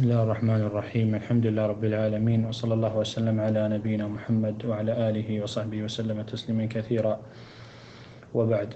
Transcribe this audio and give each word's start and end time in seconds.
بسم 0.00 0.08
الله 0.08 0.22
الرحمن 0.22 0.60
الرحيم 0.60 1.14
الحمد 1.14 1.46
لله 1.46 1.66
رب 1.66 1.84
العالمين 1.84 2.44
وصلى 2.44 2.74
الله 2.74 2.96
وسلم 2.96 3.40
على 3.40 3.68
نبينا 3.68 4.08
محمد 4.08 4.64
وعلى 4.64 4.92
آله 5.08 5.28
وصحبه 5.44 5.82
وسلم 5.82 6.22
تسليما 6.22 6.66
كثيرا 6.66 7.20
وبعد 8.34 8.74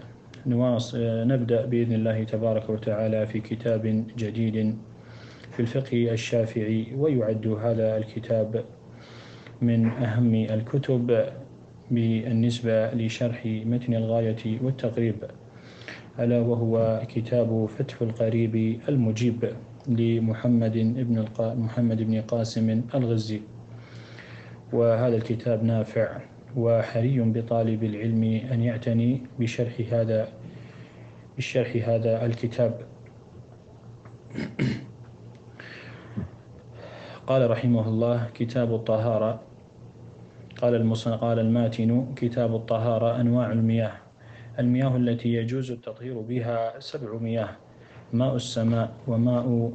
نبدأ 1.33 1.65
بإذن 1.65 1.93
الله 1.93 2.25
تبارك 2.25 2.71
وتعالى 2.71 3.27
في 3.27 3.41
كتاب 3.41 4.05
جديد 4.17 4.77
في 5.53 5.61
الفقه 5.61 6.13
الشافعي 6.13 6.93
ويعد 6.93 7.47
هذا 7.47 7.97
الكتاب 7.97 8.65
من 9.63 9.89
أهم 9.89 10.35
الكتب 10.35 11.25
بالنسبة 11.91 12.91
لشرح 12.93 13.47
متن 13.47 13.95
الغاية 13.95 14.61
والتقريب 14.63 15.25
ألا 16.21 16.41
وهو 16.41 17.03
كتاب 17.09 17.67
فتح 17.67 18.03
القريب 18.03 18.81
المجيب 18.89 19.41
لمحمد 19.89 20.73
بن 21.09 21.25
محمد 21.39 22.03
بن 22.03 22.21
قاسم 22.21 22.83
الغزي. 22.95 23.41
وهذا 24.73 25.17
الكتاب 25.17 25.65
نافع 25.65 26.19
وحري 26.57 27.21
بطالب 27.21 27.85
العلم 27.85 28.23
أن 28.53 28.63
يعتني 28.63 29.23
بشرح 29.39 29.81
هذا 29.93 30.29
بشرح 31.39 31.89
هذا 31.89 32.27
الكتاب. 32.27 32.81
قال 37.27 37.51
رحمه 37.51 37.89
الله 37.89 38.29
كتاب 38.35 38.75
الطهارة. 38.75 39.41
قال 40.63 40.95
قال 41.21 41.39
الماتن 41.39 42.07
كتاب 42.17 42.55
الطهارة 42.55 43.21
أنواع 43.21 43.53
المياه. 43.53 43.93
المياه 44.59 44.97
التي 44.97 45.29
يجوز 45.35 45.71
التطهير 45.71 46.21
بها 46.21 46.81
سبع 46.81 47.19
مياه. 47.19 47.64
ماء 48.15 48.35
السماء 48.37 48.95
وماء 49.07 49.73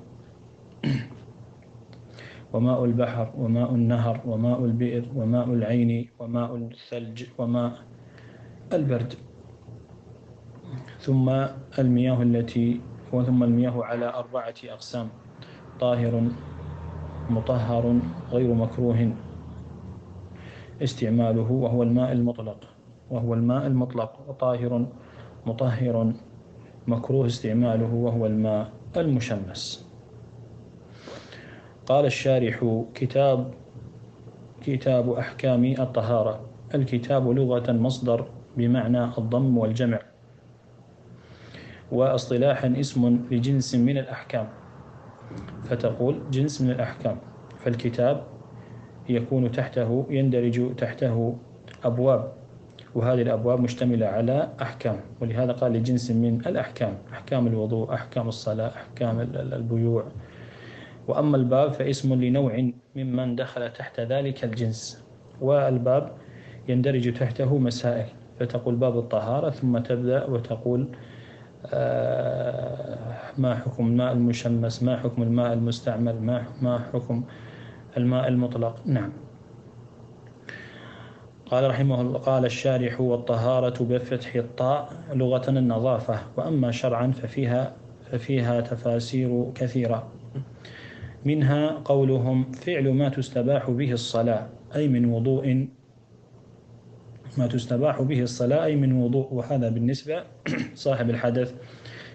وماء 2.53 2.85
البحر 2.85 3.27
وماء 3.37 3.69
النهر 3.75 4.21
وماء 4.25 4.65
البئر 4.65 5.05
وماء 5.15 5.47
العين 5.53 6.09
وماء 6.19 6.55
الثلج 6.55 7.23
وماء 7.37 7.71
البرد. 8.73 9.13
ثم 10.99 11.27
المياه 11.79 12.21
التي 12.23 12.81
وثم 13.13 13.43
المياه 13.43 13.83
على 13.83 14.07
أربعة 14.07 14.55
أقسام 14.63 15.07
طاهر 15.79 16.23
مطهر 17.29 17.99
غير 18.31 18.53
مكروه. 18.53 19.11
استعماله 20.83 21.51
وهو 21.51 21.83
الماء 21.83 22.11
المطلق 22.11 22.59
وهو 23.11 23.33
الماء 23.33 23.67
المطلق 23.67 24.11
وطاهر 24.27 24.87
مطهر 25.45 26.13
مكروه 26.89 27.25
استعماله 27.25 27.93
وهو 27.93 28.25
الماء 28.25 28.71
المشمس. 28.97 29.85
قال 31.85 32.05
الشارح 32.05 32.83
كتاب 32.93 33.53
كتاب 34.61 35.09
أحكام 35.09 35.65
الطهارة. 35.65 36.41
الكتاب 36.75 37.29
لغة 37.29 37.71
مصدر 37.71 38.25
بمعنى 38.57 39.03
الضم 39.17 39.57
والجمع 39.57 39.99
واصطلاحا 41.91 42.73
اسم 42.79 43.19
لجنس 43.31 43.75
من 43.75 43.97
الأحكام. 43.97 44.47
فتقول 45.65 46.21
جنس 46.31 46.61
من 46.61 46.69
الأحكام. 46.71 47.17
فالكتاب 47.57 48.23
يكون 49.09 49.51
تحته 49.51 50.05
يندرج 50.09 50.75
تحته 50.75 51.37
أبواب. 51.83 52.33
وهذه 52.95 53.21
الأبواب 53.21 53.59
مشتملة 53.59 54.05
على 54.05 54.49
أحكام 54.61 54.99
ولهذا 55.21 55.51
قال 55.51 55.73
لجنس 55.73 56.11
من 56.11 56.41
الأحكام 56.47 56.97
أحكام 57.13 57.47
الوضوء 57.47 57.93
أحكام 57.93 58.27
الصلاة 58.27 58.67
أحكام 58.67 59.19
البيوع. 59.35 60.03
وأما 61.07 61.37
الباب 61.37 61.73
فاسم 61.73 62.13
لنوع 62.13 62.71
ممن 62.95 63.35
دخل 63.35 63.73
تحت 63.73 63.99
ذلك 63.99 64.43
الجنس. 64.43 65.03
والباب 65.41 66.11
يندرج 66.69 67.13
تحته 67.13 67.57
مسائل 67.57 68.05
فتقول 68.39 68.75
باب 68.75 68.97
الطهارة 68.97 69.49
ثم 69.49 69.77
تبدأ 69.77 70.25
وتقول 70.25 70.87
آه، 71.73 72.97
ما 73.37 73.55
حكم 73.55 73.87
الماء 73.87 74.11
المشمس 74.11 74.83
ما 74.83 74.97
حكم 74.97 75.23
الماء 75.23 75.53
المستعمل 75.53 76.21
ما 76.61 76.79
حكم 76.93 77.23
الماء 77.97 78.27
المطلق. 78.27 78.75
نعم. 78.85 79.11
قال 81.51 81.69
رحمه 81.69 82.01
الله 82.01 82.19
قال 82.19 82.45
الشارح 82.45 83.01
والطهارة 83.01 83.83
بفتح 83.83 84.35
الطاء 84.35 84.93
لغة 85.13 85.49
النظافة 85.49 86.19
وأما 86.37 86.71
شرعا 86.71 87.11
ففيها 87.11 87.73
ففيها 88.11 88.61
تفاسير 88.61 89.51
كثيرة. 89.55 90.11
منها 91.25 91.69
قولهم 91.69 92.51
فعل 92.51 92.89
ما 92.89 93.09
تستباح 93.09 93.69
به 93.69 93.91
الصلاة 93.91 94.47
أي 94.75 94.87
من 94.87 95.05
وضوء 95.05 95.67
ما 97.37 97.47
تستباح 97.47 98.01
به 98.01 98.21
الصلاة 98.21 98.65
أي 98.65 98.75
من 98.75 98.93
وضوء. 98.93 99.33
وهذا 99.33 99.69
بالنسبة 99.69 100.23
صاحب 100.75 101.09
الحدث 101.09 101.53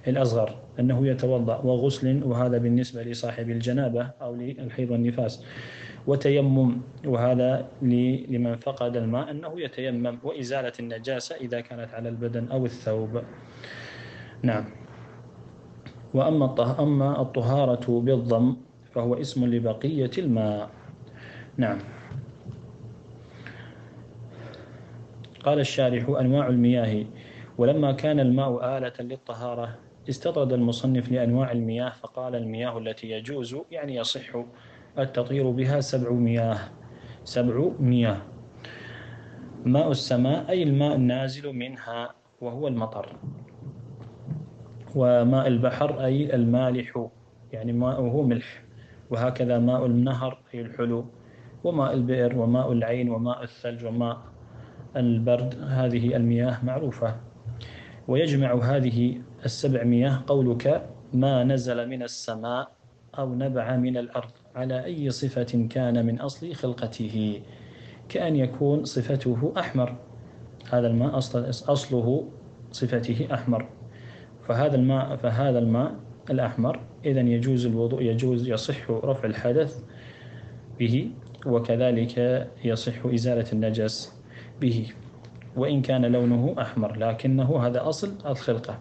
الأصغر 0.09 0.57
أنه 0.81 1.07
يتوضأ 1.07 1.57
وغسل 1.57 2.25
وهذا 2.25 2.59
بالنسبة 2.59 3.03
لصاحب 3.03 3.51
الجنابة 3.51 4.11
أو 4.23 4.35
للحيض 4.35 4.91
والنفاس 4.91 5.45
وتيمم 6.07 6.81
وهذا 7.07 7.69
لمن 7.83 8.57
فقد 8.57 8.97
الماء 8.97 9.31
أنه 9.31 9.61
يتيمم 9.61 10.19
وإزالة 10.23 10.73
النجاسة 10.81 11.37
إذا 11.37 11.61
كانت 11.61 11.95
على 11.95 12.09
البدن 12.09 12.49
أو 12.49 12.65
الثوب. 12.65 13.23
نعم. 14.43 14.65
وأما 16.15 16.77
أما 16.83 17.23
الطهارة 17.23 18.01
بالضم 18.01 18.57
فهو 18.95 19.15
اسم 19.15 19.45
لبقية 19.45 20.11
الماء. 20.19 20.71
نعم. 21.57 21.79
قال 25.45 25.61
الشارح 25.61 26.09
أنواع 26.09 26.49
المياه. 26.49 27.05
ولما 27.59 27.93
كان 27.93 28.21
الماء 28.21 28.79
آلة 28.79 28.93
للطهارة 29.01 29.79
استطرد 30.09 30.53
المصنف 30.53 31.13
لأنواع 31.13 31.53
المياه 31.53 31.91
فقال 31.91 32.35
المياه 32.35 32.79
التي 32.79 33.11
يجوز 33.11 33.57
يعني 33.71 33.97
يصح. 33.97 34.37
التطهير 34.99 35.51
بها 35.51 35.81
سبع 35.81 36.11
مياه 36.11 36.59
سبع 37.25 37.71
مياه 37.81 38.19
ماء 39.65 39.91
السماء 39.91 40.49
أي 40.49 40.63
الماء 40.63 40.95
النازل 40.95 41.53
منها 41.53 42.15
وهو 42.41 42.69
المطر. 42.69 43.17
وماء 44.95 45.47
البحر 45.47 46.05
أي 46.05 46.35
المالح 46.35 47.07
يعني 47.53 47.73
ماؤه 47.73 48.23
ملح. 48.23 48.63
وهكذا 49.11 49.59
ماء 49.59 49.87
النهر 49.87 50.39
أي 50.55 50.61
الحلو. 50.61 51.05
وماء 51.65 51.95
البئر 51.95 52.39
وماء 52.39 52.73
العين 52.73 53.11
وماء 53.11 53.43
الثلج 53.43 53.85
وماء 53.85 54.19
البرد. 54.97 55.55
هذه 55.69 56.17
المياه 56.17 56.65
معروفة. 56.65 57.17
ويجمع 58.09 58.55
هذه 58.55 59.21
السبع 59.45 59.83
مياه 59.85 60.23
قولك 60.27 60.87
ما 61.13 61.45
نزل 61.45 61.89
من 61.89 62.03
السماء 62.03 62.73
أو 63.19 63.35
نبع 63.35 63.77
من 63.77 63.97
الأرض. 63.97 64.44
على 64.55 64.85
أي 64.85 65.11
صفة 65.11 65.67
كان 65.71 66.07
من 66.07 66.21
أصل 66.21 66.55
خلقته 66.55 67.41
كأن 68.09 68.37
يكون 68.37 68.85
صفته 68.85 69.53
أحمر. 69.59 69.97
هذا 70.71 70.87
الماء 70.87 71.19
أصله 71.19 72.29
صفته 72.73 73.29
أحمر. 73.33 73.67
فهذا 74.49 74.77
الماء 74.77 75.17
فهذا 75.17 75.59
الماء 75.59 75.95
الأحمر 76.31 76.81
إذا 77.05 77.21
يجوز 77.21 77.67
الوضوء 77.67 78.03
يجوز 78.03 78.49
يصح 78.49 78.91
رفع 78.91 79.25
الحدث 79.25 79.83
به 80.79 81.11
وكذلك 81.47 82.47
يصح 82.65 83.07
إزالة 83.07 83.53
النجس 83.53 84.13
به 84.61 84.87
وإن 85.57 85.83
كان 85.83 86.05
لونه 86.05 86.55
أحمر 86.61 86.97
لكنه 86.97 87.67
هذا 87.67 87.89
أصل 87.89 88.15
الخلقة. 88.27 88.79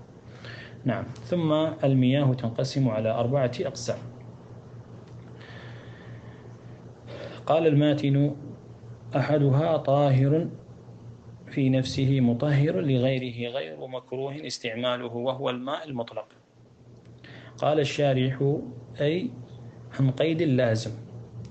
نعم. 0.86 1.04
ثم 1.24 1.52
المياه 1.84 2.34
تنقسم 2.34 2.90
على 2.90 3.10
أربعة 3.10 3.52
أقسام. 3.62 4.13
قال 7.46 7.68
الماتن 7.68 8.36
أحدها 9.16 9.78
طاهر 9.78 10.48
في 11.52 11.70
نفسه 11.70 12.20
مطهر 12.20 12.82
لغيره 12.82 13.52
غير 13.52 13.88
مكروه 13.88 14.48
استعماله 14.48 15.16
وهو 15.16 15.50
الماء 15.50 15.88
المطلق. 15.88 16.28
قال 17.58 17.80
الشارح 17.80 18.58
أي 19.02 19.30
عن 20.00 20.12
قيد 20.12 20.42
اللازم 20.42 20.92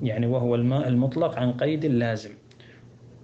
يعني 0.03 0.27
وهو 0.27 0.55
الماء 0.55 0.89
المطلق 0.89 1.39
عن 1.39 1.53
قيد 1.53 1.85
اللازم. 1.85 2.31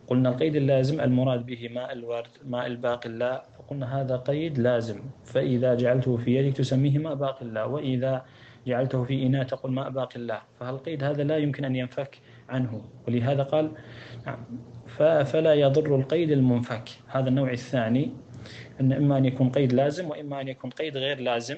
قلنا 0.06 0.28
القيد 0.28 0.56
اللازم 0.56 1.00
المراد 1.00 1.46
به 1.46 1.68
ماء 1.68 1.92
الورد 1.92 2.28
ماء 2.46 2.66
الباقلاء 2.66 3.48
قلنا 3.68 4.00
هذا 4.00 4.16
قيد 4.16 4.58
لازم. 4.58 5.00
فإذا 5.24 5.74
جعلته 5.74 6.16
في 6.16 6.36
يدك 6.36 6.56
تسميه 6.56 6.98
ماء 6.98 7.14
باقلاء 7.14 7.70
وإذا 7.70 8.24
جعلته 8.66 9.04
في 9.04 9.26
إناء 9.26 9.44
تقول 9.44 9.72
ماء 9.72 9.90
باقلاء 9.90 10.42
فالقيد 10.60 11.04
هذا 11.04 11.24
لا 11.24 11.36
يمكن 11.36 11.64
أن 11.64 11.76
ينفك؟ 11.76 12.18
عنه. 12.48 12.80
ولهذا 13.08 13.42
قال 13.42 13.70
نعم، 14.26 14.38
فلا 15.24 15.54
يضر 15.54 15.96
القيد 15.96 16.30
المنفك. 16.30 16.88
هذا 17.08 17.28
النوع 17.28 17.50
الثاني 17.52 18.10
أن 18.80 18.92
إما 18.92 19.18
أن 19.18 19.24
يكون 19.24 19.50
قيد 19.50 19.72
لازم 19.72 20.10
وإما 20.10 20.40
أن 20.40 20.48
يكون 20.48 20.70
قيد 20.70 20.96
غير 20.96 21.20
لازم. 21.20 21.56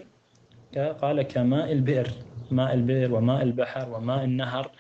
قال 1.03 1.23
كماء 1.23 1.73
البئر 1.73 2.09
ماء 2.51 2.75
البئر 2.75 3.15
وماء 3.15 3.43
البحر 3.43 3.89
وماء 3.91 4.25
النهر. 4.25 4.71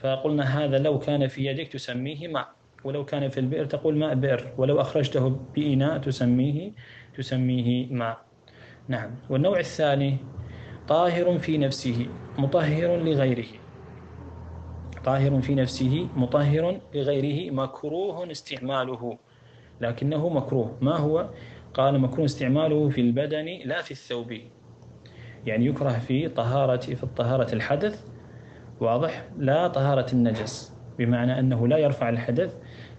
فقلنا 0.00 0.64
هذا 0.64 0.78
لو 0.78 0.98
كان 0.98 1.28
في 1.28 1.46
يدك 1.46 1.68
تسميه 1.68 2.28
ماء 2.28 2.48
ولو 2.84 3.04
كان 3.04 3.28
في 3.28 3.40
البئر 3.40 3.64
تقول 3.64 3.96
ماء 3.96 4.14
بئر 4.14 4.52
ولو 4.58 4.80
أخرجته 4.80 5.40
بإناء 5.54 5.98
تسميه 5.98 6.72
تسميه 7.16 7.86
ماء. 7.92 8.18
نعم. 8.88 9.10
والنوع 9.30 9.58
الثاني 9.58 10.16
طاهر 10.88 11.38
في 11.38 11.58
نفسه 11.58 12.06
مطهر 12.38 12.96
لغيره. 12.96 13.61
طاهر 15.04 15.40
في 15.40 15.54
نفسه 15.54 16.08
مطهر 16.16 16.80
لغيره 16.94 17.52
مكروه 17.52 18.30
استعماله. 18.30 19.18
لكنه 19.80 20.28
مكروه. 20.28 20.76
ما 20.80 20.96
هو؟ 20.96 21.28
قال 21.74 22.00
مكروه 22.00 22.24
استعماله 22.24 22.88
في 22.88 23.00
البدن 23.00 23.46
لا 23.64 23.82
في 23.82 23.90
الثوب. 23.90 24.38
يعني 25.46 25.66
يكره 25.66 25.98
في 25.98 26.28
طهارة 26.28 26.76
في 26.80 27.02
الطهارة 27.02 27.54
الحدث. 27.54 28.04
واضح؟ 28.80 29.24
لا 29.38 29.68
طهارة 29.68 30.06
النجس. 30.12 30.72
بمعنى 30.98 31.38
أنه 31.38 31.68
لا 31.68 31.78
يرفع 31.78 32.08
الحدث 32.08 32.56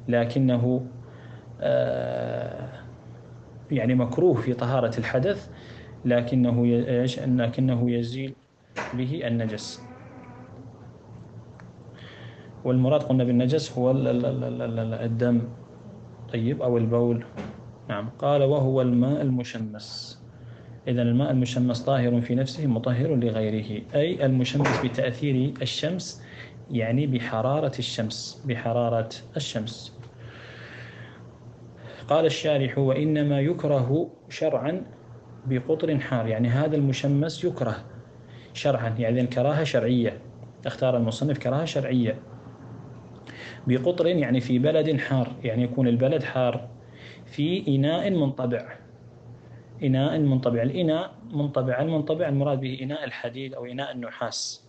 لكنه 0.07 0.87
آه، 1.61 2.69
يعني 3.71 3.95
مكروه 3.95 4.33
في 4.33 4.53
طهارة 4.53 4.97
الحدث 4.97 5.49
لكنه 6.05 6.65
لكنه 7.25 7.91
يزيل 7.91 8.33
به 8.93 9.27
النجس. 9.27 9.92
والمراد 12.65 13.03
قلنا 13.03 13.23
بالنجس 13.23 13.77
هو 13.77 13.91
الدم. 13.91 15.41
طيب 16.33 16.61
أو 16.61 16.77
البول. 16.77 17.25
نعم. 17.89 18.09
قال 18.19 18.43
وهو 18.43 18.81
الماء 18.81 19.21
المشمس. 19.21 20.19
إذا 20.87 21.01
الماء 21.01 21.31
المشمس 21.31 21.81
طاهر 21.81 22.21
في 22.21 22.35
نفسه 22.35 22.67
مطهر 22.67 23.15
لغيره. 23.15 23.81
أي 23.95 24.25
المشمس 24.25 24.85
بتأثير 24.85 25.53
الشمس 25.61 26.23
يعني 26.71 27.07
بحرارة 27.07 27.71
الشمس. 27.79 28.43
بحرارة 28.47 29.09
الشمس. 29.37 29.97
قال 32.07 32.25
الشارح 32.25 32.77
وإنما 32.77 33.39
يكره 33.39 34.11
شرعا 34.29 34.81
بقطر 35.45 35.99
حار. 35.99 36.27
يعني 36.27 36.47
هذا 36.47 36.75
المشمس 36.75 37.43
يكره 37.43 37.75
شرعا. 38.53 38.89
يعني 38.89 39.21
الكراهة 39.21 39.63
شرعية. 39.63 40.17
اختار 40.65 40.97
المصنف 40.97 41.37
كراهة 41.37 41.65
شرعية. 41.65 42.32
بقطر 43.67 44.07
يعني 44.07 44.39
في 44.39 44.59
بلد 44.59 44.99
حار 44.99 45.35
يعني 45.43 45.63
يكون 45.63 45.87
البلد 45.87 46.23
حار 46.23 46.69
في 47.25 47.75
إناء 47.75 48.09
منطبع. 48.09 48.77
إناء 49.83 50.19
منطبع 50.19 50.61
الإناء 50.61 51.13
منطبع 51.31 51.81
المنطبع 51.81 52.27
المراد 52.29 52.59
به 52.59 52.79
إناء 52.81 53.03
الحديد 53.03 53.53
أو 53.53 53.65
إناء 53.65 53.91
النحاس. 53.91 54.67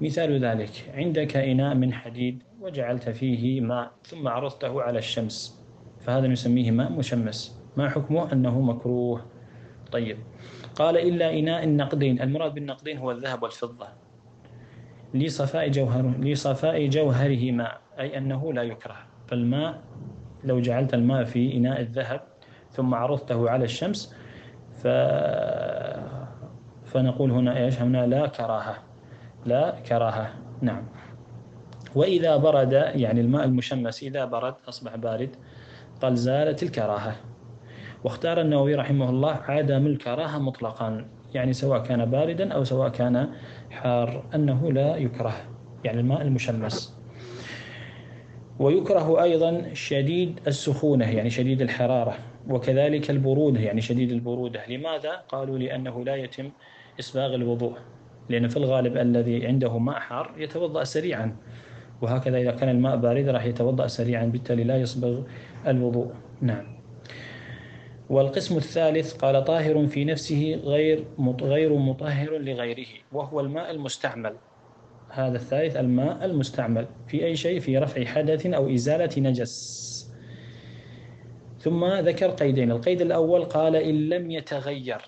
مثال 0.00 0.44
ذلك 0.44 0.70
عندك 0.94 1.36
إناء 1.36 1.74
من 1.74 1.92
حديد 1.92 2.42
وجعلت 2.60 3.08
فيه 3.08 3.60
ماء 3.60 3.92
ثم 4.04 4.28
عرضته 4.28 4.82
على 4.82 4.98
الشمس 4.98 5.62
فهذا 6.00 6.26
نسميه 6.26 6.70
ماء 6.70 6.92
مشمس. 6.92 7.58
ما 7.76 7.88
حكمه؟ 7.88 8.32
أنه 8.32 8.60
مكروه. 8.60 9.26
طيب. 9.92 10.18
قال 10.74 10.96
إلا 10.96 11.38
إناء 11.38 11.64
النقدين 11.64 12.22
المراد 12.22 12.54
بالنقدين 12.54 12.98
هو 12.98 13.10
الذهب 13.10 13.42
والفضة. 13.42 14.05
لصفاء 15.18 15.68
جوهر 15.68 16.12
لصفاء 16.18 16.86
جوهرهما 16.86 17.72
أي 17.98 18.18
أنه 18.18 18.52
لا 18.52 18.62
يكره. 18.62 18.96
فالماء 19.28 19.80
لو 20.44 20.60
جعلت 20.60 20.94
الماء 20.94 21.24
في 21.24 21.56
إناء 21.56 21.80
الذهب 21.80 22.20
ثم 22.70 22.94
عرضته 22.94 23.50
على 23.50 23.64
الشمس 23.64 24.14
ف... 24.82 24.86
فنقول 26.86 27.30
هنا 27.30 27.56
إيش؟ 27.64 27.80
هنا 27.80 28.06
لا 28.06 28.26
كراهة. 28.26 28.78
لا 29.46 29.70
كراهة. 29.88 30.30
نعم. 30.60 30.84
وإذا 31.94 32.36
برد 32.36 32.72
يعني 32.72 33.20
الماء 33.20 33.44
المشمس 33.44 34.02
إذا 34.02 34.24
برد 34.24 34.54
أصبح 34.68 34.96
بارد 34.96 35.36
قال 36.02 36.16
زالت 36.16 36.62
الكراهة. 36.62 37.16
واختار 38.04 38.40
النووي 38.40 38.74
رحمه 38.74 39.10
الله 39.10 39.40
عدم 39.48 39.86
الكراهة 39.86 40.38
مطلقا. 40.38 41.04
يعني 41.36 41.52
سواء 41.52 41.82
كان 41.82 42.04
باردا 42.04 42.52
أو 42.52 42.64
سواء 42.64 42.88
كان 42.88 43.28
حار 43.70 44.24
أنه 44.34 44.72
لا 44.72 44.96
يكره 44.96 45.34
يعني 45.84 46.00
الماء 46.00 46.22
المشمس. 46.22 46.96
ويكره 48.58 49.22
أيضا 49.22 49.74
شديد 49.74 50.40
السخونة 50.46 51.10
يعني 51.10 51.30
شديد 51.30 51.62
الحرارة 51.62 52.14
وكذلك 52.48 53.10
البرودة 53.10 53.60
يعني 53.60 53.80
شديد 53.80 54.12
البرودة. 54.12 54.66
لماذا؟ 54.68 55.12
قالوا 55.28 55.58
لأنه 55.58 56.04
لا 56.04 56.16
يتم 56.16 56.50
إسباغ 57.00 57.34
الوضوء 57.34 57.76
لأن 58.28 58.48
في 58.48 58.56
الغالب 58.56 58.96
الذي 58.96 59.46
عنده 59.46 59.78
ماء 59.78 59.98
حار 59.98 60.34
يتوضأ 60.36 60.84
سريعا 60.84 61.36
وهكذا 62.02 62.38
إذا 62.38 62.50
كان 62.50 62.68
الماء 62.68 62.96
بارد 62.96 63.28
راح 63.28 63.44
يتوضأ 63.44 63.86
سريعا 63.86 64.24
بالتالي 64.24 64.64
لا 64.64 64.76
يصبغ 64.76 65.22
الوضوء. 65.66 66.12
نعم. 66.40 66.75
والقسم 68.10 68.56
الثالث 68.56 69.14
قال 69.14 69.44
طاهر 69.44 69.86
في 69.86 70.04
نفسه 70.04 70.60
غير 70.64 71.04
غير 71.40 71.72
مطهر 71.72 72.38
لغيره 72.38 72.86
وهو 73.12 73.40
الماء 73.40 73.70
المستعمل. 73.70 74.34
هذا 75.10 75.36
الثالث 75.36 75.76
الماء 75.76 76.24
المستعمل 76.24 76.86
في 77.08 77.24
أي 77.24 77.36
شيء؟ 77.36 77.60
في 77.60 77.78
رفع 77.78 78.04
حدث 78.04 78.46
أو 78.46 78.74
إزالة 78.74 79.10
نجس. 79.30 80.12
ثم 81.58 81.84
ذكر 81.84 82.30
قيدين. 82.30 82.70
القيد 82.70 83.00
الأول 83.00 83.44
قال 83.44 83.76
إن 83.76 84.08
لم 84.08 84.30
يتغير. 84.30 85.00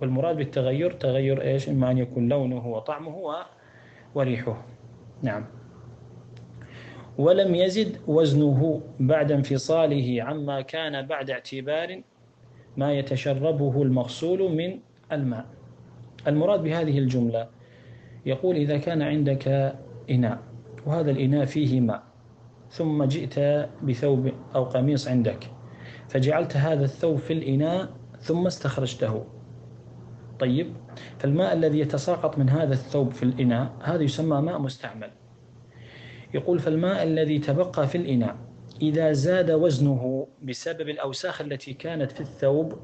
والمراد 0.00 0.36
بالتغير 0.36 0.92
تغير 0.92 1.42
إيش؟ 1.42 1.68
إما 1.68 1.90
أن 1.90 1.98
يكون 1.98 2.28
لونه 2.28 2.66
وطعمه 2.68 3.44
وريحه. 4.14 4.64
نعم. 5.22 5.46
ولم 7.18 7.54
يزد 7.54 8.00
وزنه 8.06 8.82
بعد 9.00 9.32
انفصاله 9.32 10.22
عما 10.22 10.60
كان 10.60 11.06
بعد 11.06 11.30
اعتبار 11.30 12.00
ما 12.76 12.92
يتشربه 12.92 13.82
المغسول 13.82 14.56
من 14.56 14.78
الماء. 15.12 15.46
المراد 16.26 16.62
بهذه 16.62 16.98
الجملة 16.98 17.46
يقول 18.26 18.56
إذا 18.56 18.78
كان 18.78 19.02
عندك 19.02 19.74
إناء 20.10 20.38
وهذا 20.86 21.10
الإناء 21.10 21.44
فيه 21.44 21.80
ماء 21.80 22.02
ثم 22.70 23.04
جئت 23.04 23.68
بثوب 23.82 24.32
أو 24.54 24.64
قميص 24.64 25.08
عندك 25.08 25.50
فجعلت 26.08 26.56
هذا 26.56 26.84
الثوب 26.84 27.16
في 27.16 27.32
الإناء 27.32 27.88
ثم 28.20 28.46
استخرجته. 28.46 29.24
طيب 30.38 30.72
فالماء 31.18 31.52
الذي 31.52 31.78
يتساقط 31.78 32.38
من 32.38 32.48
هذا 32.48 32.72
الثوب 32.72 33.12
في 33.12 33.22
الإناء 33.22 33.72
هذا 33.82 34.02
يسمى 34.02 34.40
ماء 34.40 34.58
مستعمل. 34.58 35.10
يقول 36.34 36.58
فالماء 36.58 37.02
الذي 37.02 37.38
تبقى 37.38 37.88
في 37.88 37.98
الإناء 37.98 38.36
إذا 38.82 39.12
زاد 39.12 39.50
وزنه 39.50 40.28
بسبب 40.42 40.88
الأوساخ 40.88 41.40
التي 41.40 41.72
كانت 41.72 42.12
في 42.12 42.20
الثوب 42.20 42.78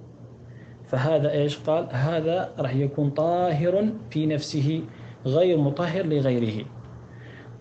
فهذا 0.87 1.31
إيش؟ 1.31 1.59
قال 1.59 1.89
هذا 1.91 2.55
راح 2.59 2.75
يكون 2.75 3.11
طاهر 3.11 3.93
في 4.11 4.27
نفسه 4.27 4.83
غير 5.27 5.59
مطهر 5.59 6.07
لغيره. 6.07 6.67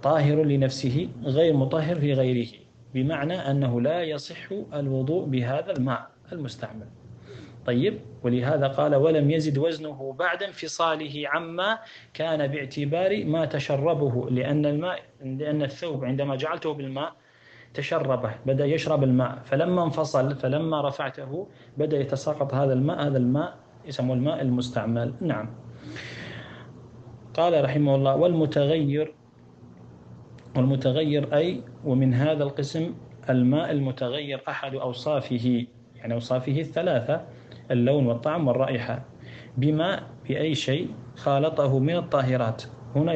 طاهر 0.01 0.43
لنفسه 0.43 1.09
غير 1.23 1.53
مطهر 1.53 1.99
في 1.99 2.13
غيره 2.13 2.47
بمعنى 2.93 3.33
أنه 3.33 3.81
لا 3.81 4.03
يصح 4.03 4.51
الوضوء 4.73 5.25
بهذا 5.25 5.71
الماء 5.71 6.09
المستعمل. 6.31 6.87
طيب 7.65 7.99
ولهذا 8.23 8.67
قال 8.67 8.95
ولم 8.95 9.31
يزد 9.31 9.57
وزنه 9.57 10.15
بعد 10.19 10.43
انفصاله 10.43 11.23
عما 11.25 11.79
كان 12.13 12.47
باعتبار 12.47 13.25
ما 13.25 13.45
تشربه 13.45 14.29
لأن 14.29 14.65
الماء 14.65 14.99
لأن 15.21 15.61
الثوب 15.61 16.05
عندما 16.05 16.35
جعلته 16.35 16.73
بالماء 16.73 17.15
تشربه 17.73 18.31
بدأ 18.45 18.65
يشرب 18.65 19.03
الماء. 19.03 19.39
فلما 19.45 19.83
انفصل 19.83 20.35
فلما 20.35 20.87
رفعته 20.87 21.47
بدأ 21.77 21.99
يتساقط 21.99 22.53
هذا 22.53 22.73
الماء. 22.73 23.07
هذا 23.07 23.17
الماء 23.17 23.57
يسمى 23.85 24.13
الماء 24.13 24.41
المستعمل. 24.41 25.13
نعم. 25.21 25.49
قال 27.33 27.63
رحمه 27.63 27.95
الله 27.95 28.15
والمتغير 28.15 29.13
والمتغير 30.55 31.35
أي 31.35 31.63
ومن 31.85 32.13
هذا 32.13 32.43
القسم 32.43 32.93
الماء 33.29 33.71
المتغير 33.71 34.41
أحد 34.49 34.75
أوصافه 34.75 35.65
يعني 35.95 36.13
أوصافه 36.13 36.61
الثلاثة 36.61 37.21
اللون 37.71 38.05
والطعم 38.05 38.47
والرائحة. 38.47 39.01
بما 39.57 40.03
بأي 40.27 40.55
شيء 40.55 40.87
خالطه 41.15 41.79
من 41.79 41.95
الطاهرات. 41.95 42.63
هنا 42.95 43.13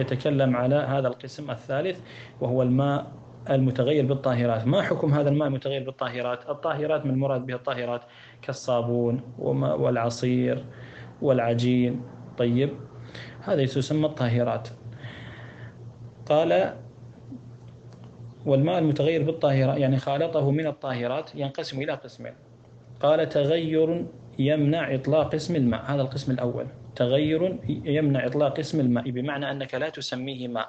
يتكلم 0.00 0.56
على 0.56 0.74
هذا 0.74 1.08
القسم 1.08 1.50
الثالث 1.50 2.00
وهو 2.40 2.62
الماء 2.62 3.12
المتغير 3.50 4.06
بالطاهرات. 4.06 4.66
ما 4.66 4.82
حكم 4.82 5.14
هذا 5.14 5.28
الماء 5.28 5.48
المتغير 5.48 5.84
بالطاهرات؟ 5.84 6.50
الطاهرات 6.50 7.06
من 7.06 7.10
المراد 7.10 7.46
به 7.46 7.54
الطاهرات 7.54 8.02
كالصابون 8.42 9.20
والعصير 9.38 10.64
والعجين. 11.22 12.02
طيب 12.38 12.70
هذه 13.44 13.66
تسمى 13.66 14.06
الطاهرات. 14.06 14.68
قال 16.26 16.74
والماء 18.46 18.78
المتغير 18.78 19.22
بالطاهرات 19.22 19.78
يعني 19.78 19.96
خالطه 19.96 20.50
من 20.50 20.66
الطاهرات 20.66 21.34
ينقسم 21.34 21.82
إلى 21.82 21.92
قسمين. 21.92 22.34
قال 23.00 23.28
تغير 23.28 24.06
يمنع 24.38 24.94
إطلاق 24.94 25.34
اسم 25.34 25.56
الماء. 25.56 25.82
هذا 25.82 26.02
القسم 26.02 26.32
الأول. 26.32 26.66
تغير 26.96 27.58
يمنع 27.68 28.26
إطلاق 28.26 28.58
اسم 28.58 28.80
الماء 28.80 29.10
بمعنى 29.10 29.50
أنك 29.50 29.74
لا 29.74 29.88
تسميه 29.88 30.48
ماء. 30.48 30.68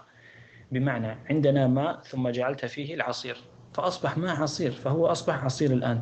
بمعنى 0.73 1.17
عندنا 1.29 1.67
ماء 1.67 1.99
ثم 2.01 2.29
جعلت 2.29 2.65
فيه 2.65 2.93
العصير 2.93 3.37
فأصبح 3.73 4.17
ماء 4.17 4.41
عصير 4.41 4.71
فهو 4.71 5.07
أصبح 5.07 5.43
عصير 5.43 5.71
الآن. 5.71 6.01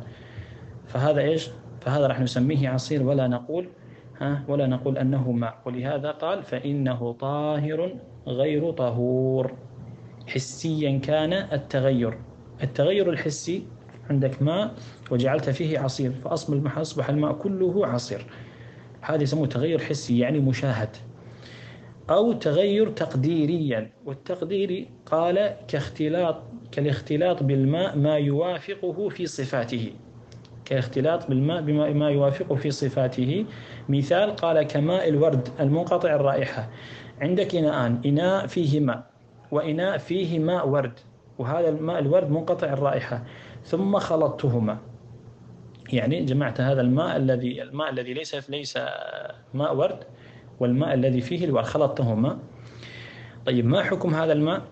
فهذا 0.86 1.20
إيش؟ 1.20 1.48
فهذا 1.80 2.06
راح 2.06 2.20
نسميه 2.20 2.68
عصير 2.68 3.02
ولا 3.02 3.28
نقول 3.28 3.68
ها 4.20 4.44
ولا 4.48 4.66
نقول 4.66 4.98
أنه 4.98 5.32
ماء. 5.32 5.58
ولهذا 5.64 6.10
قال 6.10 6.42
فإنه 6.42 7.12
طاهر 7.12 7.94
غير 8.26 8.70
طهور. 8.70 9.52
حسيا 10.26 10.98
كان 10.98 11.32
التغير. 11.32 12.18
التغير 12.62 13.10
الحسي 13.10 13.66
عندك 14.10 14.42
ماء 14.42 14.74
وجعلت 15.10 15.50
فيه 15.50 15.78
عصير 15.78 16.12
فأصبح 16.12 16.78
أصبح 16.78 17.08
الماء 17.08 17.32
كله 17.32 17.86
عصير. 17.86 18.26
هذا 19.00 19.22
يسموه 19.22 19.46
تغير 19.46 19.78
حسي 19.78 20.18
يعني 20.18 20.40
مشاهد. 20.40 20.96
أو 22.10 22.32
تغير 22.32 22.90
تقديريا. 22.90 23.90
والتقديري 24.04 24.88
قال 25.06 25.56
كاختلاط 25.68 26.42
كالاختلاط 26.72 27.42
بالماء 27.42 27.96
ما 27.96 28.16
يوافقه 28.16 29.08
في 29.08 29.26
صفاته. 29.26 29.92
كاختلاط 30.64 31.28
بالماء 31.28 31.60
بما 31.60 31.90
ما 31.90 32.10
يوافقه 32.10 32.54
في 32.54 32.70
صفاته. 32.70 33.46
مثال 33.88 34.36
قال 34.36 34.62
كماء 34.62 35.08
الورد 35.08 35.48
المنقطع 35.60 36.14
الرائحة. 36.14 36.70
عندك 37.20 37.54
إناءان. 37.54 38.00
إناء 38.06 38.46
فيه 38.46 38.80
ماء. 38.80 39.10
وإناء 39.50 39.98
فيه 39.98 40.38
ماء 40.38 40.68
ورد. 40.68 40.98
وهذا 41.38 41.68
الماء 41.68 41.98
الورد 41.98 42.30
منقطع 42.30 42.66
الرائحة. 42.72 43.24
ثم 43.64 43.98
خلطتهما. 43.98 44.78
يعني 45.92 46.24
جمعت 46.24 46.60
هذا 46.60 46.80
الماء 46.80 47.16
الذي 47.16 47.62
الماء 47.62 47.90
الذي 47.90 48.14
ليس 48.14 48.50
ليس 48.50 48.78
ماء 49.54 49.76
ورد. 49.76 50.04
والماء 50.60 50.94
الذي 50.94 51.20
فيه 51.20 51.44
الورد 51.44 51.64
خلطتهما 51.64 52.38
طيب 53.46 53.66
ما 53.66 53.82
حكم 53.82 54.14
هذا 54.14 54.32
الماء؟ 54.32 54.62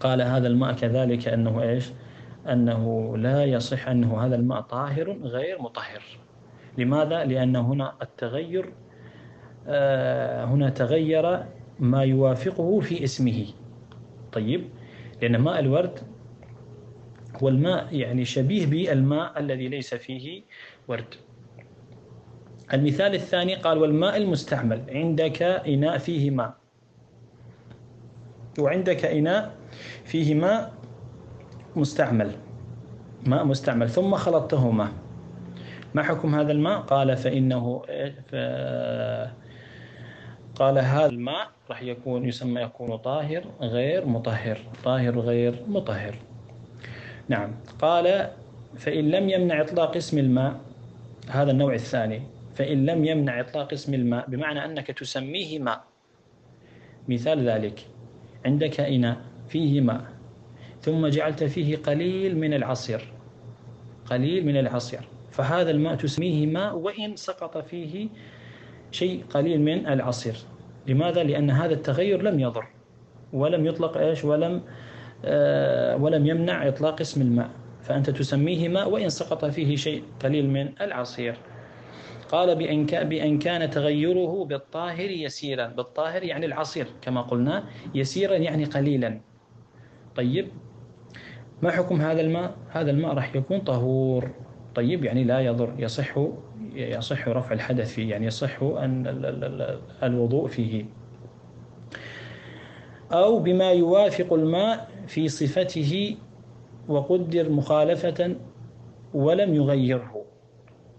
قال 0.00 0.22
هذا 0.22 0.48
الماء 0.48 0.72
كذلك 0.72 1.28
أنه 1.28 1.62
إيش؟ 1.62 1.90
أنه 2.48 3.16
لا 3.16 3.44
يصح 3.44 3.88
أنه 3.88 4.20
هذا 4.26 4.36
الماء 4.36 4.60
طاهر 4.60 5.18
غير 5.22 5.62
مطهر. 5.62 6.02
لماذا؟ 6.78 7.24
لأن 7.24 7.56
هنا 7.56 7.94
التغير 8.02 8.72
آه، 9.66 10.44
هنا 10.44 10.70
تغير 10.70 11.44
ما 11.80 12.02
يوافقه 12.02 12.80
في 12.80 13.04
اسمه. 13.04 13.46
طيب 14.32 14.68
لأن 15.22 15.36
ماء 15.36 15.58
الورد 15.60 15.98
هو 17.42 17.48
الماء 17.48 17.94
يعني 17.94 18.24
شبيه 18.24 18.66
بالماء 18.66 19.40
الذي 19.40 19.68
ليس 19.68 19.94
فيه 19.94 20.42
ورد. 20.88 21.14
المثال 22.72 23.14
الثاني 23.14 23.54
قال 23.54 23.78
والماء 23.78 24.16
المستعمل 24.16 24.82
عندك 24.88 25.42
إناء 25.42 25.98
فيه 25.98 26.30
ماء 26.30 26.54
وعندك 28.58 29.04
إناء 29.04 29.54
فيه 30.04 30.34
ماء 30.34 30.72
مستعمل 31.76 32.32
ماء 33.26 33.44
مستعمل. 33.44 33.88
ثم 33.90 34.14
خلطتهما. 34.14 34.92
ما 35.94 36.02
حكم 36.02 36.34
هذا 36.34 36.52
الماء؟ 36.52 36.78
قال 36.80 37.16
فإنه 37.16 37.82
ف... 38.28 38.34
قال 40.54 40.78
هذا 40.78 41.06
الماء 41.06 41.48
راح 41.70 41.82
يكون 41.82 42.28
يسمى 42.28 42.60
يكون 42.60 42.96
طاهر 42.96 43.44
غير 43.60 44.06
مطهر. 44.06 44.58
طاهر 44.84 45.18
غير 45.18 45.54
مطهر. 45.68 46.14
نعم. 47.28 47.50
قال 47.80 48.30
فإن 48.76 49.10
لم 49.10 49.28
يمنع 49.28 49.60
إطلاق 49.60 49.96
اسم 49.96 50.18
الماء 50.18 50.60
هذا 51.28 51.50
النوع 51.50 51.74
الثاني. 51.74 52.22
فإن 52.58 52.86
لم 52.86 53.04
يمنع 53.04 53.40
إطلاق 53.40 53.72
اسم 53.72 53.94
الماء 53.94 54.30
بمعنى 54.30 54.64
أنك 54.64 54.86
تسميه 54.86 55.58
ماء. 55.58 55.84
مثال 57.08 57.48
ذلك 57.48 57.86
عندك 58.46 58.80
إناء 58.80 59.16
فيه 59.48 59.80
ماء 59.80 60.04
ثم 60.80 61.06
جعلت 61.06 61.44
فيه 61.44 61.76
قليل 61.76 62.38
من 62.38 62.54
العصير 62.54 63.12
قليل 64.06 64.46
من 64.46 64.56
العصير 64.56 65.00
فهذا 65.30 65.70
الماء 65.70 65.94
تسميه 65.94 66.46
ماء 66.46 66.76
وإن 66.76 67.16
سقط 67.16 67.58
فيه 67.58 68.08
شيء 68.90 69.24
قليل 69.30 69.60
من 69.60 69.86
العصير. 69.86 70.36
لماذا؟ 70.86 71.22
لأن 71.22 71.50
هذا 71.50 71.74
التغير 71.74 72.22
لم 72.22 72.40
يضر 72.40 72.66
ولم 73.32 73.66
يطلق 73.66 73.96
إيش؟ 73.96 74.24
ولم 74.24 74.62
آه 75.24 75.96
ولم 75.96 76.26
يمنع 76.26 76.68
إطلاق 76.68 77.00
اسم 77.00 77.22
الماء. 77.22 77.50
فأنت 77.82 78.10
تسميه 78.10 78.68
ماء 78.68 78.90
وإن 78.90 79.08
سقط 79.08 79.44
فيه 79.44 79.76
شيء 79.76 80.02
قليل 80.20 80.50
من 80.50 80.68
العصير. 80.80 81.36
قال 82.28 82.56
بأن 82.56 82.86
بأن 82.86 83.38
كان 83.38 83.70
تغيره 83.70 84.44
بالطاهر 84.44 85.10
يسيرا. 85.10 85.66
بالطاهر 85.66 86.22
يعني 86.22 86.46
العصير 86.46 86.86
كما 87.02 87.22
قلنا 87.22 87.64
يسيرا 87.94 88.34
يعني 88.34 88.64
قليلا. 88.64 89.20
طيب 90.16 90.48
ما 91.62 91.70
حكم 91.70 92.00
هذا 92.00 92.20
الماء؟ 92.20 92.56
هذا 92.70 92.90
الماء 92.90 93.14
راح 93.14 93.36
يكون 93.36 93.58
طهور. 93.58 94.30
طيب 94.74 95.04
يعني 95.04 95.24
لا 95.24 95.40
يضر 95.40 95.74
يصح 95.78 96.18
يصح 96.74 97.28
رفع 97.28 97.52
الحدث 97.52 97.92
فيه 97.92 98.10
يعني 98.10 98.26
يصح 98.26 98.62
أن 98.62 99.02
الوضوء 100.02 100.48
فيه. 100.48 100.84
أو 103.12 103.38
بما 103.38 103.72
يوافق 103.72 104.32
الماء 104.32 104.90
في 105.06 105.28
صفته 105.28 106.16
وقدر 106.88 107.50
مخالفة 107.50 108.36
ولم 109.14 109.54
يغيره. 109.54 110.24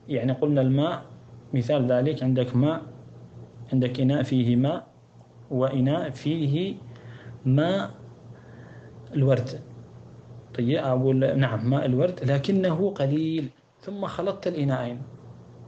يعني 0.08 0.32
قلنا 0.32 0.62
الماء 0.62 1.09
مثال 1.54 1.92
ذلك 1.92 2.24
عندك 2.24 2.56
ماء 2.56 2.82
عندك 3.74 4.00
إناء 4.00 4.24
فيه 4.24 4.56
ماء 4.56 4.88
وإناء 5.52 6.10
فيه 6.10 6.76
ماء 7.46 7.92
الورد 9.14 9.50
طيب 10.58 10.78
أقول 10.78 11.38
نعم 11.38 11.70
ماء 11.70 11.86
الورد 11.86 12.20
لكنه 12.24 12.90
قليل 12.90 13.50
ثم 13.82 14.06
خلطت 14.06 14.48
الإناءين 14.48 15.02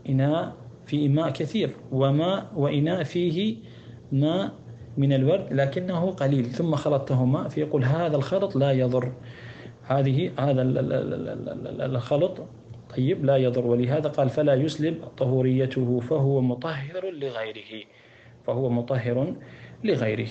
إناء 0.09 0.55
فيه 0.85 1.09
ماء 1.09 1.29
كثير 1.29 1.75
وماء 1.91 2.51
وإناء 2.55 3.03
فيه 3.03 3.57
ماء 4.11 4.51
من 4.97 5.13
الورد 5.13 5.53
لكنه 5.53 6.11
قليل 6.11 6.45
ثم 6.45 6.75
خلطتهما 6.75 7.47
فيقول 7.47 7.83
هذا 7.83 8.15
الخلط 8.15 8.55
لا 8.55 8.71
يضر 8.71 9.11
هذه 9.83 10.31
هذا 10.39 10.61
الخلط 11.85 12.37
طيب 12.97 13.25
لا 13.25 13.37
يضر. 13.37 13.67
ولهذا 13.67 14.09
قال 14.09 14.29
فلا 14.29 14.53
يسلب 14.53 15.03
طهوريته 15.17 15.99
فهو 15.99 16.41
مطهر 16.41 17.11
لغيره 17.11 17.83
فهو 18.47 18.69
مطهر 18.69 19.35
لغيره. 19.83 20.29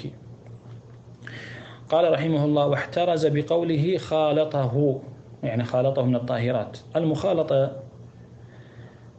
قال 1.88 2.12
رحمه 2.12 2.45
الله 2.45 2.67
واحترز 2.67 3.26
بقوله 3.26 3.99
خالطه 3.99 5.00
يعني 5.43 5.64
خالطه 5.64 6.02
من 6.02 6.17
الطاهرات. 6.17 6.79
المخالطة 6.97 7.83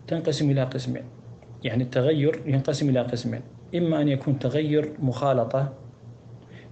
تنقسم 0.07 0.51
إلى 0.51 0.63
قسمين 0.63 1.03
يعني 1.63 1.83
التغير 1.83 2.41
ينقسم 2.45 2.89
إلى 2.89 3.01
قسمين 3.01 3.41
إما 3.75 4.01
أن 4.01 4.07
يكون 4.07 4.39
تغير 4.39 4.93
مخالطة 4.99 5.73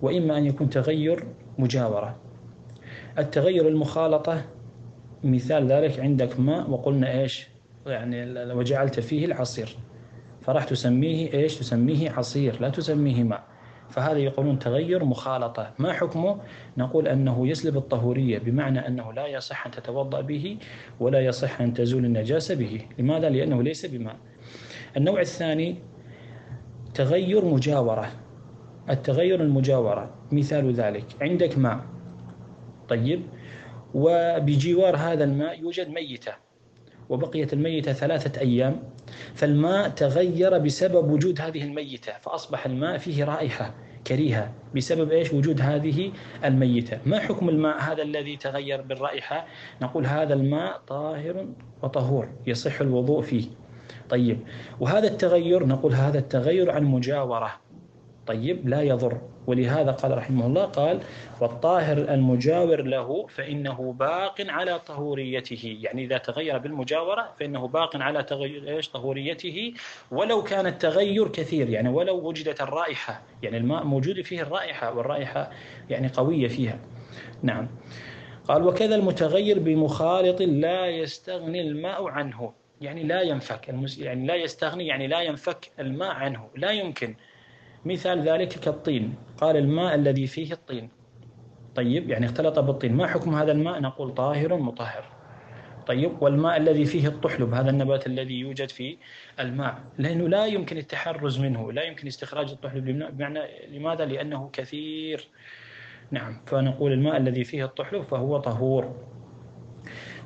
وإما 0.01 0.37
أن 0.37 0.45
يكون 0.45 0.69
تغير 0.69 1.23
مجاورة. 1.57 2.15
التغير 3.17 3.67
المخالطة 3.67 4.41
مثال 5.23 5.67
ذلك 5.67 5.99
عندك 5.99 6.39
ماء 6.39 6.69
وقلنا 6.69 7.21
إيش؟ 7.21 7.47
يعني 7.85 8.53
وجعلت 8.53 8.99
فيه 8.99 9.25
العصير. 9.25 9.77
فراح 10.41 10.63
تسميه 10.63 11.33
إيش؟ 11.33 11.55
تسميه 11.55 12.11
عصير 12.11 12.61
لا 12.61 12.69
تسميه 12.69 13.23
ماء. 13.23 13.43
فهذا 13.89 14.17
يقولون 14.17 14.59
تغير 14.59 15.05
مخالطة. 15.05 15.71
ما 15.79 15.93
حكمه؟ 15.93 16.41
نقول 16.77 17.07
أنه 17.07 17.47
يسلب 17.47 17.77
الطهورية 17.77 18.39
بمعنى 18.39 18.87
أنه 18.87 19.13
لا 19.13 19.27
يصح 19.27 19.65
أن 19.65 19.71
تتوضأ 19.71 20.21
به 20.21 20.57
ولا 20.99 21.19
يصح 21.19 21.61
أن 21.61 21.73
تزول 21.73 22.05
النجاسة 22.05 22.55
به. 22.55 22.81
لماذا؟ 22.99 23.29
لأنه 23.29 23.63
ليس 23.63 23.85
بماء. 23.85 24.15
النوع 24.97 25.21
الثاني 25.21 25.75
تغير 26.93 27.45
مجاورة. 27.45 28.11
التغير 28.89 29.41
المجاورة 29.43 30.09
مثال 30.31 30.73
ذلك. 30.73 31.05
عندك 31.21 31.57
ماء. 31.57 31.79
طيب. 32.89 33.21
وبجوار 33.93 34.95
هذا 34.95 35.23
الماء 35.23 35.59
يوجد 35.59 35.89
ميتة 35.89 36.33
وبقيت 37.09 37.53
الميتة 37.53 37.93
ثلاثة 37.93 38.41
أيام 38.41 38.83
فالماء 39.35 39.89
تغير 39.89 40.57
بسبب 40.57 41.11
وجود 41.11 41.41
هذه 41.41 41.63
الميتة 41.63 42.13
فأصبح 42.21 42.65
الماء 42.65 42.97
فيه 42.97 43.23
رائحة 43.23 43.73
كريهة 44.07 44.53
بسبب 44.75 45.11
إيش؟ 45.11 45.33
وجود 45.33 45.61
هذه 45.61 46.11
الميتة. 46.45 46.99
ما 47.05 47.19
حكم 47.19 47.49
الماء 47.49 47.81
هذا 47.81 48.03
الذي 48.03 48.37
تغير 48.37 48.81
بالرائحة؟ 48.81 49.45
نقول 49.81 50.05
هذا 50.05 50.33
الماء 50.33 50.81
طاهر 50.87 51.47
وطهور 51.83 52.29
يصح 52.47 52.81
الوضوء 52.81 53.21
فيه. 53.21 53.45
طيب 54.09 54.39
وهذا 54.79 55.07
التغير 55.07 55.65
نقول 55.65 55.93
هذا 55.93 56.19
التغير 56.19 56.71
عن 56.71 56.83
مجاورة. 56.83 57.51
طيب 58.29 58.69
لا 58.69 58.81
يضر. 58.81 59.21
ولهذا 59.47 59.91
قال 59.91 60.17
رحمه 60.17 60.45
الله 60.45 60.65
قال 60.65 60.99
والطاهر 61.41 61.97
المجاور 61.97 62.81
له 62.81 63.27
فإنه 63.27 63.95
باق 63.99 64.35
على 64.41 64.79
طهوريته. 64.79 65.77
يعني 65.81 66.05
إذا 66.05 66.17
تغير 66.17 66.57
بالمجاورة 66.57 67.33
فإنه 67.39 67.67
باق 67.67 67.95
على 67.95 68.23
تغير 68.23 68.83
طهوريته. 68.93 69.73
ولو 70.11 70.43
كان 70.43 70.67
التغير 70.67 71.27
كثير 71.27 71.69
يعني 71.69 71.89
ولو 71.89 72.27
وجدت 72.27 72.61
الرائحة 72.61 73.21
يعني 73.43 73.57
الماء 73.57 73.83
موجود 73.83 74.21
فيه 74.21 74.41
الرائحة 74.41 74.93
والرائحة 74.93 75.51
يعني 75.89 76.07
قوية 76.07 76.47
فيها. 76.47 76.79
نعم. 77.43 77.67
قال 78.47 78.63
وكذا 78.63 78.95
المتغير 78.95 79.59
بمخالط 79.59 80.41
لا 80.41 80.87
يستغني 80.87 81.61
الماء 81.61 82.07
عنه. 82.07 82.53
يعني 82.81 83.03
لا 83.03 83.21
ينفك 83.21 83.69
يعني 83.97 84.27
لا 84.27 84.35
يستغني 84.35 84.87
يعني 84.87 85.07
لا 85.07 85.21
ينفك 85.21 85.71
الماء 85.79 86.11
عنه. 86.11 86.49
لا 86.55 86.71
يمكن. 86.71 87.15
مثال 87.85 88.29
ذلك 88.29 88.47
كالطين. 88.47 89.15
قال 89.37 89.57
الماء 89.57 89.95
الذي 89.95 90.27
فيه 90.27 90.53
الطين. 90.53 90.89
طيب 91.75 92.09
يعني 92.09 92.25
اختلط 92.25 92.59
بالطين. 92.59 92.95
ما 92.95 93.07
حكم 93.07 93.35
هذا 93.35 93.51
الماء؟ 93.51 93.79
نقول 93.81 94.13
طاهر 94.13 94.57
مطهر 94.57 95.19
طيب 95.87 96.21
والماء 96.21 96.57
الذي 96.57 96.85
فيه 96.85 97.07
الطحلب 97.07 97.53
هذا 97.53 97.69
النبات 97.69 98.07
الذي 98.07 98.39
يوجد 98.39 98.69
في 98.69 98.97
الماء. 99.39 99.79
لأنه 99.97 100.27
لا 100.29 100.45
يمكن 100.45 100.77
التحرز 100.77 101.39
منه 101.39 101.71
لا 101.71 101.83
يمكن 101.83 102.07
استخراج 102.07 102.51
الطحلب 102.51 102.85
بمعنى 102.85 103.39
لماذا؟ 103.67 104.05
لأنه 104.05 104.49
كثير. 104.53 105.27
نعم 106.11 106.41
فنقول 106.45 106.91
الماء 106.91 107.17
الذي 107.17 107.43
فيه 107.43 107.65
الطحلب 107.65 108.03
فهو 108.03 108.37
طهور. 108.37 108.95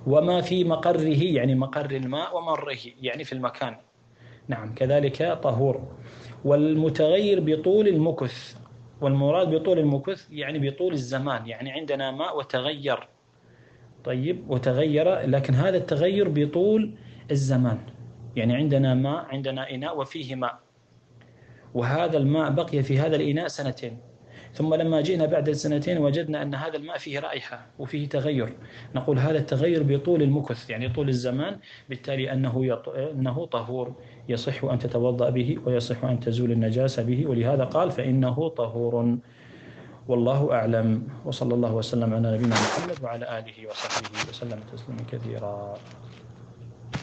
وما 0.08 0.42
في 0.42 0.64
مقره 0.64 1.24
يعني 1.24 1.56
مقر 1.56 1.92
الماء 1.92 2.38
ومره 2.38 2.78
يعني 3.02 3.24
في 3.24 3.34
المكان. 3.34 3.78
نعم 4.48 4.76
كذلك 4.76 5.40
طهور. 5.44 5.88
والمتغير 6.46 7.40
بطول 7.40 7.88
المكث. 7.88 8.56
والمراد 9.02 9.56
بطول 9.56 9.80
المكث 9.80 10.28
يعني 10.32 10.70
بطول 10.70 10.94
الزمان 10.94 11.48
يعني 11.48 11.72
عندنا 11.72 12.12
ماء 12.12 12.38
وتغير. 12.38 13.08
طيب 14.04 14.50
وتغير 14.50 15.20
لكن 15.20 15.54
هذا 15.54 15.78
التغير 15.78 16.30
بطول 16.30 16.92
الزمان. 17.32 17.78
يعني 18.36 18.56
عندنا 18.56 18.94
ماء 18.94 19.26
عندنا 19.26 19.72
إناء 19.72 20.00
وفيه 20.00 20.36
ماء. 20.36 20.60
وهذا 21.74 22.18
الماء 22.18 22.52
بقي 22.52 22.84
في 22.84 23.00
هذا 23.00 23.16
الإناء 23.16 23.48
سنتين. 23.48 23.98
ثم 24.54 24.74
لما 24.74 25.02
جئنا 25.02 25.26
بعد 25.26 25.50
السنتين 25.50 25.98
وجدنا 25.98 26.42
أن 26.42 26.56
هذا 26.56 26.78
الماء 26.78 26.98
فيه 26.98 27.20
رائحة 27.20 27.66
وفيه 27.80 28.10
تغير. 28.10 28.54
نقول 28.96 29.20
هذا 29.20 29.38
التغير 29.38 29.84
بطول 29.84 30.22
المكث 30.22 30.70
يعني 30.70 30.90
طول 30.90 31.10
الزمان 31.10 31.58
بالتالي 31.90 32.32
أنه, 32.32 32.66
يط... 32.66 32.90
أنه 32.90 33.46
طهور. 33.46 33.96
يصح 34.30 34.64
أن 34.64 34.80
تتوضأ 34.80 35.30
به 35.30 35.58
ويصح 35.66 36.04
أن 36.04 36.20
تزول 36.20 36.52
النجاسة 36.52 37.04
به 37.04 37.28
ولهذا 37.28 37.64
قال 37.64 37.92
فإنه 37.92 38.50
طهور. 38.50 39.18
والله 40.08 40.54
أعلم. 40.54 41.08
وصلى 41.26 41.54
الله 41.54 41.74
وسلم 41.74 42.14
على 42.14 42.38
نبينا 42.38 42.56
محمد 42.56 43.04
وعلى 43.04 43.40
آله 43.40 43.70
وصحبه 43.70 44.30
وسلم 44.30 44.60
تسليما 44.74 45.02
كثيرا. 45.12 45.78